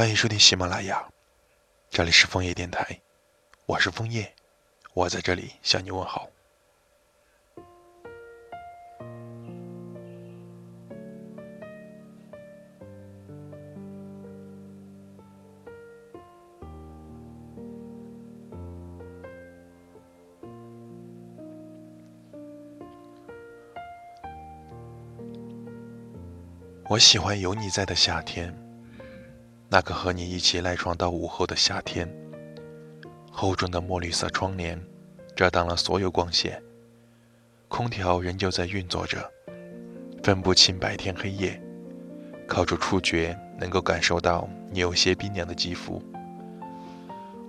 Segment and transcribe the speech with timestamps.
[0.00, 1.06] 欢迎收听喜马拉雅，
[1.90, 2.98] 这里是枫叶电台，
[3.66, 4.34] 我是枫叶，
[4.94, 6.26] 我在这里向你问好。
[26.88, 28.50] 我喜欢有你在的夏天，
[29.72, 32.12] 那个和你一起赖床到午后的夏天。
[33.30, 34.76] 厚重的墨绿色窗帘
[35.36, 36.60] 遮挡了所有光线，
[37.68, 39.30] 空调仍旧在运作着，
[40.24, 41.62] 分不清白天黑夜。
[42.48, 46.02] 靠着触觉，能够感受到你有些冰凉的肌肤。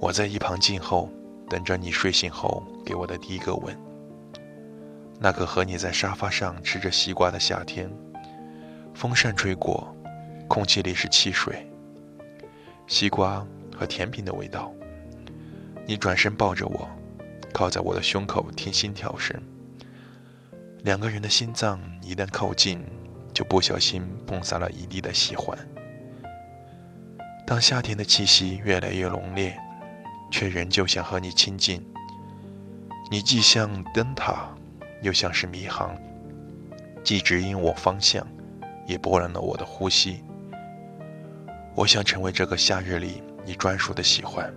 [0.00, 1.08] 我在一旁静候，
[1.48, 3.78] 等着你睡醒后给我的第一个吻。
[5.20, 7.88] 那个和你在沙发上吃着西瓜的夏天。
[8.92, 9.94] 风扇吹过，
[10.48, 11.67] 空气里是汽水、
[12.88, 14.72] 西瓜和甜品的味道。
[15.86, 16.88] 你转身抱着我，
[17.52, 19.40] 靠在我的胸口听心跳声。
[20.84, 22.82] 两个人的心脏一旦靠近，
[23.32, 25.56] 就不小心碰洒了一地的喜欢。
[27.46, 29.56] 当夏天的气息越来越浓烈，
[30.30, 31.86] 却仍旧想和你亲近。
[33.10, 34.48] 你既像灯塔，
[35.02, 35.94] 又像是迷航，
[37.04, 38.26] 既指引我方向。
[38.86, 40.24] 也波澜了我的呼吸。
[41.78, 44.52] 我想成为这个夏日里你专属的喜欢。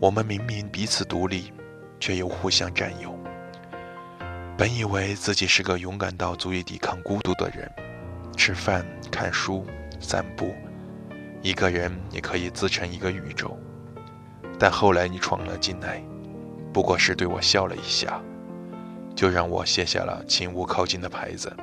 [0.00, 1.52] 我们明明彼此独立，
[2.00, 3.16] 却又互相占有。
[4.56, 7.70] 本以为自己是个勇敢到足以抵抗孤独的人，
[8.36, 9.64] 吃饭、看书、
[10.00, 10.52] 散步，
[11.42, 13.56] 一个人也可以自成一个宇宙。
[14.58, 16.02] 但后来你闯了进来，
[16.72, 18.20] 不过是对我笑了一下，
[19.14, 21.56] 就让我卸下了请勿靠近的牌子。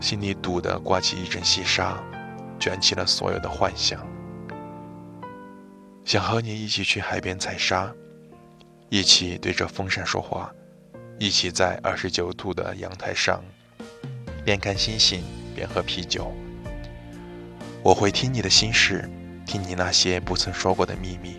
[0.00, 1.98] 心里堵得刮起一阵细沙，
[2.58, 4.00] 卷起了所有的幻想。
[6.04, 7.92] 想和你一起去海边采沙，
[8.88, 10.50] 一起对着风扇说话，
[11.18, 13.42] 一起在二十九度的阳台上
[14.44, 15.22] 边看星星
[15.54, 16.32] 边喝啤酒。
[17.82, 19.08] 我会听你的心事，
[19.44, 21.38] 听你那些不曾说过的秘密。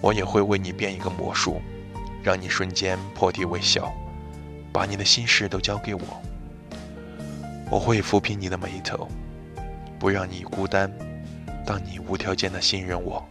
[0.00, 1.60] 我也会为你变一个魔术，
[2.22, 3.92] 让你瞬间破涕为笑，
[4.72, 6.22] 把你的心事都交给我。
[7.68, 9.08] 我会抚平你的眉头，
[9.98, 10.90] 不让你孤单。
[11.66, 13.26] 当你无条件的信任我，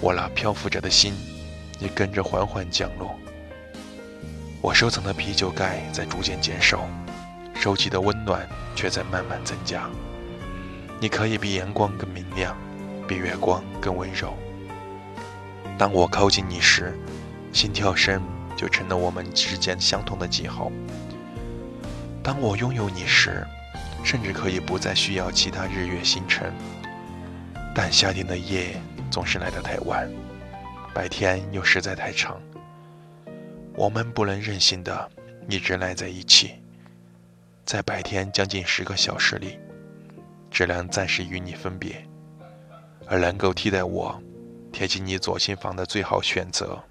[0.00, 1.12] 我那漂浮着的心
[1.80, 3.16] 也跟着缓缓降落。
[4.60, 6.88] 我收藏的啤酒盖在逐渐减少，
[7.54, 9.90] 收集的温暖却在慢慢增加。
[11.00, 12.56] 你可以比阳光更明亮，
[13.08, 14.32] 比月光更温柔。
[15.76, 16.96] 当我靠近你时，
[17.52, 18.22] 心跳声
[18.56, 20.70] 就成了我们之间相同的记号。
[22.26, 23.46] 当我拥有你时，
[24.02, 26.52] 甚至可以不再需要其他日月星辰。
[27.72, 28.82] 但夏天的夜
[29.12, 30.10] 总是来得太晚，
[30.92, 32.42] 白天又实在太长。
[33.76, 35.08] 我们不能任性的
[35.48, 36.56] 一直赖在一起，
[37.64, 39.56] 在白天将近十个小时里，
[40.50, 42.04] 只能暂时与你分别。
[43.06, 44.20] 而能够替代我
[44.72, 46.82] 贴近你左心房的最好选择，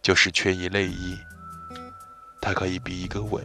[0.00, 1.18] 就是缺一内衣。
[2.40, 3.44] 它可以比一个吻。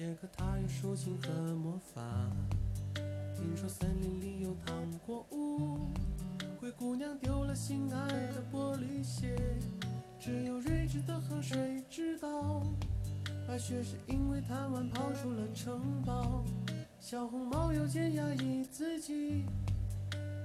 [0.00, 2.00] 杰克他有竖琴和魔法，
[3.36, 4.74] 听说森林里有糖
[5.04, 5.90] 果屋，
[6.58, 9.36] 灰姑娘丢了心爱的玻璃鞋，
[10.18, 12.62] 只有睿智的河水知道，
[13.46, 16.42] 白雪是因为贪玩跑出了城堡，
[16.98, 19.44] 小红帽又见压抑自己，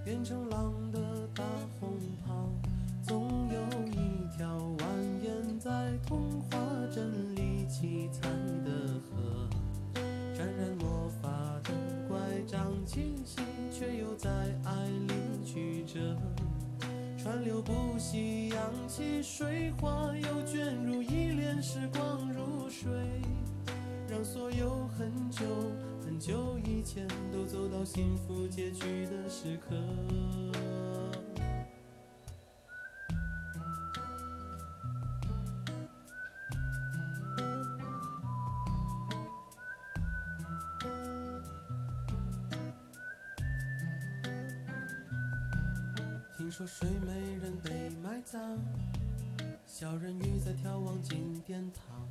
[0.04, 1.00] 变成狼的
[1.34, 1.46] 大
[1.80, 1.94] 红
[2.28, 2.50] 袍，
[12.86, 14.30] 清醒，却又在
[14.64, 16.16] 爱里曲折，
[17.18, 22.92] 川流不息，扬起水花，又卷入一帘时光如水，
[24.08, 25.46] 让所有很久
[26.06, 29.76] 很久以前都走到幸福结局的时刻。
[46.58, 48.58] 说睡美人被埋葬，
[49.68, 52.08] 小人鱼在眺望金殿堂。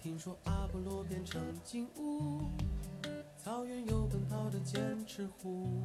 [0.00, 2.42] 听说阿波罗变成金乌，
[3.36, 5.82] 草原有奔跑的剑齿虎。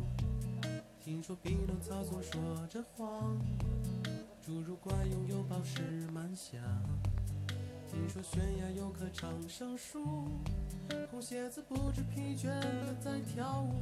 [1.03, 3.35] 听说匹诺曹总说着谎，
[4.45, 5.81] 侏儒怪拥有宝石
[6.13, 6.61] 满箱。
[7.91, 10.05] 听说悬崖有棵长生树，
[11.09, 13.73] 红鞋子不知疲倦的在跳舞。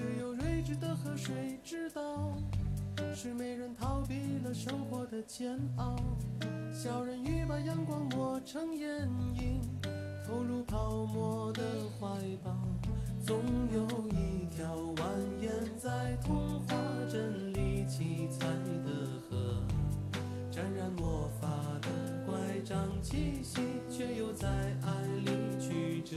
[0.00, 2.34] 只有睿智的河水知道，
[3.14, 5.94] 是没人逃避了生活的煎熬。
[6.72, 9.60] 小人鱼把阳光抹成眼影，
[10.26, 11.62] 投入泡沫的
[11.98, 12.06] 怀
[12.42, 12.56] 抱。
[13.22, 13.42] 总
[13.74, 15.02] 有一条蜿
[15.42, 16.74] 蜒在童话
[17.10, 18.46] 镇里七彩
[18.82, 19.62] 的河，
[20.50, 21.46] 沾染魔法
[21.82, 21.88] 的
[22.24, 23.60] 乖张气息，
[23.90, 25.30] 却又在爱里
[25.60, 26.16] 曲折。